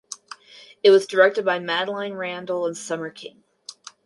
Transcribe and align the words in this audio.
It 0.81 0.89
was 0.89 1.05
directed 1.05 1.45
by 1.45 1.59
Madeline 1.59 2.15
Randall 2.15 2.65
and 2.65 2.75
Summer 2.75 3.11
King. 3.11 3.43